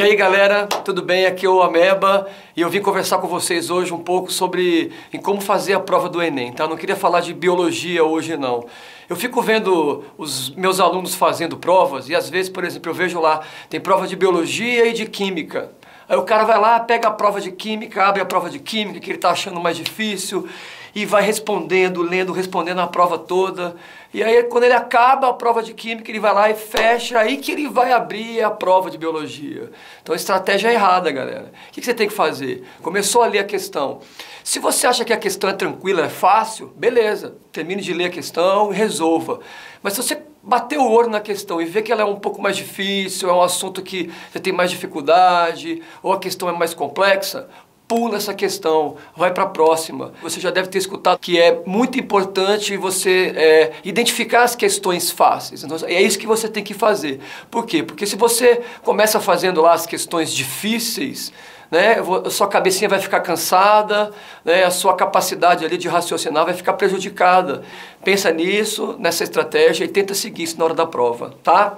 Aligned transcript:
aí 0.00 0.16
galera, 0.16 0.66
tudo 0.66 1.02
bem? 1.02 1.26
Aqui 1.26 1.44
é 1.44 1.48
o 1.48 1.60
Ameba 1.60 2.26
e 2.56 2.62
eu 2.62 2.70
vim 2.70 2.80
conversar 2.80 3.18
com 3.18 3.26
vocês 3.26 3.68
hoje 3.68 3.92
um 3.92 3.98
pouco 3.98 4.32
sobre 4.32 4.90
em 5.12 5.20
como 5.20 5.38
fazer 5.40 5.74
a 5.74 5.80
prova 5.80 6.08
do 6.08 6.22
Enem, 6.22 6.50
tá? 6.50 6.64
Eu 6.64 6.68
não 6.70 6.78
queria 6.78 6.96
falar 6.96 7.20
de 7.20 7.34
biologia 7.34 8.02
hoje 8.02 8.36
não. 8.36 8.64
Eu 9.06 9.16
fico 9.16 9.42
vendo 9.42 10.02
os 10.16 10.48
meus 10.54 10.80
alunos 10.80 11.14
fazendo 11.14 11.58
provas 11.58 12.08
e 12.08 12.14
às 12.14 12.30
vezes, 12.30 12.48
por 12.48 12.64
exemplo, 12.64 12.90
eu 12.90 12.94
vejo 12.94 13.20
lá, 13.20 13.42
tem 13.68 13.78
prova 13.78 14.06
de 14.06 14.16
biologia 14.16 14.86
e 14.86 14.94
de 14.94 15.04
química. 15.04 15.70
Aí 16.08 16.16
o 16.16 16.22
cara 16.22 16.44
vai 16.44 16.58
lá, 16.58 16.80
pega 16.80 17.08
a 17.08 17.10
prova 17.10 17.38
de 17.38 17.52
química, 17.52 18.04
abre 18.06 18.22
a 18.22 18.24
prova 18.24 18.48
de 18.48 18.58
química 18.58 18.98
que 18.98 19.10
ele 19.10 19.18
está 19.18 19.30
achando 19.30 19.60
mais 19.60 19.76
difícil 19.76 20.48
e 20.94 21.06
vai 21.06 21.22
respondendo, 21.22 22.02
lendo, 22.02 22.32
respondendo 22.32 22.80
a 22.80 22.86
prova 22.86 23.18
toda. 23.18 23.74
E 24.12 24.22
aí 24.22 24.42
quando 24.44 24.64
ele 24.64 24.74
acaba 24.74 25.28
a 25.28 25.32
prova 25.32 25.62
de 25.62 25.72
química, 25.72 26.10
ele 26.10 26.20
vai 26.20 26.34
lá 26.34 26.50
e 26.50 26.54
fecha, 26.54 27.18
aí 27.18 27.38
que 27.38 27.52
ele 27.52 27.68
vai 27.68 27.92
abrir 27.92 28.42
a 28.42 28.50
prova 28.50 28.90
de 28.90 28.98
biologia. 28.98 29.70
Então 30.02 30.12
a 30.12 30.16
estratégia 30.16 30.68
é 30.68 30.74
errada, 30.74 31.10
galera. 31.10 31.52
O 31.68 31.72
que 31.72 31.82
você 31.82 31.94
tem 31.94 32.08
que 32.08 32.14
fazer? 32.14 32.64
Começou 32.82 33.22
a 33.22 33.26
ler 33.26 33.38
a 33.38 33.44
questão. 33.44 34.00
Se 34.44 34.58
você 34.58 34.86
acha 34.86 35.04
que 35.04 35.12
a 35.12 35.16
questão 35.16 35.48
é 35.48 35.54
tranquila, 35.54 36.02
é 36.02 36.08
fácil, 36.08 36.72
beleza. 36.76 37.36
Termine 37.50 37.80
de 37.80 37.92
ler 37.92 38.06
a 38.06 38.10
questão 38.10 38.72
e 38.72 38.76
resolva. 38.76 39.40
Mas 39.82 39.94
se 39.94 40.02
você 40.02 40.22
bater 40.42 40.78
o 40.78 40.90
olho 40.90 41.08
na 41.08 41.20
questão 41.20 41.62
e 41.62 41.64
ver 41.64 41.82
que 41.82 41.92
ela 41.92 42.02
é 42.02 42.04
um 42.04 42.16
pouco 42.16 42.42
mais 42.42 42.56
difícil, 42.56 43.30
é 43.30 43.32
um 43.32 43.42
assunto 43.42 43.80
que 43.80 44.10
você 44.30 44.40
tem 44.40 44.52
mais 44.52 44.70
dificuldade, 44.70 45.82
ou 46.02 46.12
a 46.12 46.18
questão 46.18 46.48
é 46.48 46.52
mais 46.52 46.74
complexa, 46.74 47.48
pula 47.92 48.16
essa 48.16 48.32
questão, 48.32 48.96
vai 49.14 49.34
para 49.34 49.44
a 49.44 49.46
próxima. 49.46 50.14
Você 50.22 50.40
já 50.40 50.50
deve 50.50 50.68
ter 50.68 50.78
escutado 50.78 51.18
que 51.18 51.38
é 51.38 51.60
muito 51.66 52.00
importante 52.00 52.74
você 52.74 53.34
é, 53.36 53.72
identificar 53.84 54.44
as 54.44 54.56
questões 54.56 55.10
fáceis. 55.10 55.62
Então, 55.62 55.76
é 55.86 56.00
isso 56.00 56.18
que 56.18 56.26
você 56.26 56.48
tem 56.48 56.64
que 56.64 56.72
fazer. 56.72 57.20
Por 57.50 57.66
quê? 57.66 57.82
Porque 57.82 58.06
se 58.06 58.16
você 58.16 58.62
começa 58.82 59.20
fazendo 59.20 59.60
lá 59.60 59.74
as 59.74 59.84
questões 59.84 60.32
difíceis, 60.32 61.34
né, 61.70 61.96
a 62.24 62.30
sua 62.30 62.48
cabecinha 62.48 62.88
vai 62.88 62.98
ficar 62.98 63.20
cansada, 63.20 64.10
né, 64.42 64.64
a 64.64 64.70
sua 64.70 64.94
capacidade 64.94 65.62
ali 65.62 65.76
de 65.76 65.86
raciocinar 65.86 66.46
vai 66.46 66.54
ficar 66.54 66.72
prejudicada. 66.72 67.62
Pensa 68.02 68.30
nisso, 68.30 68.96
nessa 68.98 69.22
estratégia 69.22 69.84
e 69.84 69.88
tenta 69.88 70.14
seguir 70.14 70.44
isso 70.44 70.58
na 70.58 70.64
hora 70.64 70.74
da 70.74 70.86
prova, 70.86 71.34
tá? 71.42 71.76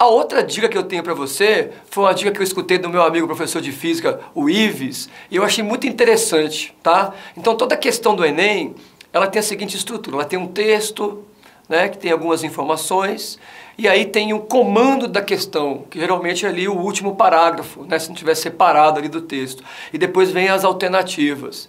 A 0.00 0.06
outra 0.06 0.42
dica 0.42 0.66
que 0.66 0.78
eu 0.78 0.82
tenho 0.82 1.02
para 1.02 1.12
você 1.12 1.72
foi 1.90 2.04
uma 2.04 2.14
dica 2.14 2.30
que 2.30 2.38
eu 2.38 2.42
escutei 2.42 2.78
do 2.78 2.88
meu 2.88 3.02
amigo 3.02 3.26
professor 3.26 3.60
de 3.60 3.70
física, 3.70 4.18
o 4.34 4.48
Ives, 4.48 5.10
e 5.30 5.36
eu 5.36 5.44
achei 5.44 5.62
muito 5.62 5.86
interessante, 5.86 6.74
tá? 6.82 7.12
Então 7.36 7.54
toda 7.54 7.74
a 7.74 7.76
questão 7.76 8.16
do 8.16 8.24
Enem, 8.24 8.74
ela 9.12 9.26
tem 9.26 9.40
a 9.40 9.42
seguinte 9.42 9.76
estrutura, 9.76 10.16
ela 10.16 10.24
tem 10.24 10.38
um 10.38 10.46
texto, 10.46 11.22
né, 11.68 11.90
que 11.90 11.98
tem 11.98 12.10
algumas 12.10 12.42
informações, 12.42 13.38
e 13.76 13.86
aí 13.86 14.06
tem 14.06 14.32
o 14.32 14.40
comando 14.40 15.06
da 15.06 15.20
questão, 15.20 15.84
que 15.90 16.00
geralmente 16.00 16.46
é 16.46 16.48
ali 16.48 16.66
o 16.66 16.78
último 16.78 17.14
parágrafo, 17.14 17.84
né, 17.84 17.98
se 17.98 18.08
não 18.08 18.16
tiver 18.16 18.34
separado 18.34 18.98
ali 18.98 19.08
do 19.08 19.20
texto, 19.20 19.62
e 19.92 19.98
depois 19.98 20.30
vem 20.30 20.48
as 20.48 20.64
alternativas. 20.64 21.68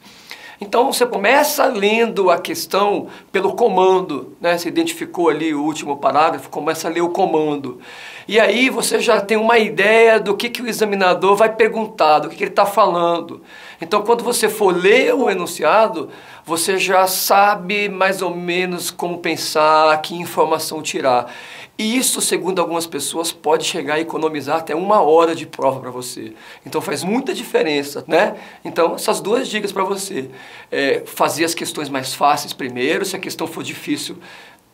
Então 0.63 0.93
você 0.93 1.07
começa 1.07 1.65
lendo 1.65 2.29
a 2.29 2.37
questão 2.37 3.07
pelo 3.31 3.53
comando, 3.53 4.37
né? 4.39 4.55
Você 4.55 4.69
identificou 4.69 5.27
ali 5.27 5.55
o 5.55 5.63
último 5.63 5.97
parágrafo, 5.97 6.51
começa 6.51 6.87
a 6.87 6.91
ler 6.91 7.01
o 7.01 7.09
comando. 7.09 7.79
E 8.27 8.39
aí 8.39 8.69
você 8.69 8.99
já 8.99 9.19
tem 9.19 9.37
uma 9.37 9.57
ideia 9.57 10.19
do 10.19 10.37
que, 10.37 10.51
que 10.51 10.61
o 10.61 10.67
examinador 10.67 11.35
vai 11.35 11.51
perguntar, 11.51 12.19
do 12.19 12.29
que, 12.29 12.35
que 12.35 12.43
ele 12.43 12.51
está 12.51 12.67
falando. 12.67 13.41
Então 13.81 14.03
quando 14.03 14.23
você 14.23 14.47
for 14.47 14.71
ler 14.71 15.15
o 15.15 15.31
enunciado, 15.31 16.09
você 16.45 16.77
já 16.77 17.07
sabe 17.07 17.89
mais 17.89 18.21
ou 18.21 18.35
menos 18.35 18.91
como 18.91 19.17
pensar, 19.17 19.99
que 20.03 20.13
informação 20.13 20.79
tirar. 20.83 21.33
E 21.81 21.97
isso, 21.97 22.21
segundo 22.21 22.59
algumas 22.61 22.85
pessoas, 22.85 23.31
pode 23.31 23.63
chegar 23.63 23.95
a 23.95 23.99
economizar 23.99 24.59
até 24.59 24.75
uma 24.75 25.01
hora 25.01 25.33
de 25.33 25.47
prova 25.47 25.79
para 25.79 25.89
você. 25.89 26.33
Então 26.63 26.79
faz 26.79 27.03
muita 27.03 27.33
diferença, 27.33 28.03
né? 28.07 28.35
Então, 28.63 28.93
essas 28.93 29.19
duas 29.19 29.47
dicas 29.47 29.71
para 29.71 29.83
você. 29.83 30.29
É, 30.71 31.03
fazer 31.05 31.45
as 31.45 31.53
questões 31.53 31.89
mais 31.89 32.13
fáceis 32.13 32.53
primeiro, 32.53 33.05
se 33.05 33.15
a 33.15 33.19
questão 33.19 33.45
for 33.45 33.63
difícil, 33.63 34.17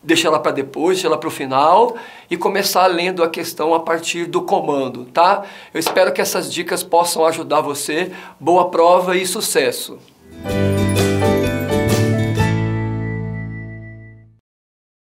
deixa 0.02 0.28
ela 0.28 0.38
para 0.38 0.52
depois, 0.52 0.96
deixa 0.96 1.08
ela 1.08 1.18
para 1.18 1.28
o 1.28 1.30
final 1.32 1.96
e 2.30 2.36
começar 2.36 2.86
lendo 2.86 3.22
a 3.22 3.28
questão 3.28 3.74
a 3.74 3.80
partir 3.80 4.26
do 4.26 4.42
comando, 4.42 5.04
tá? 5.06 5.44
Eu 5.72 5.80
espero 5.80 6.12
que 6.12 6.20
essas 6.20 6.52
dicas 6.52 6.82
possam 6.82 7.24
ajudar 7.26 7.60
você. 7.60 8.12
Boa 8.38 8.70
prova 8.70 9.16
e 9.16 9.26
sucesso! 9.26 9.98